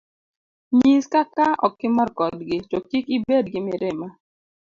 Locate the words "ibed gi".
3.15-3.59